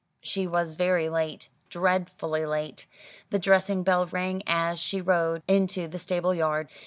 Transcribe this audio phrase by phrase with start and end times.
[0.23, 2.87] She was very late dreadfully late
[3.29, 6.69] the dressing bell rang as she rode into the stable yard.